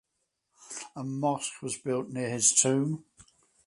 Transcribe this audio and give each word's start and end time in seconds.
A 0.95 1.03
mosque 1.03 1.61
was 1.61 1.77
built 1.77 2.09
near 2.09 2.27
his 2.31 2.51
tomb. 2.53 3.05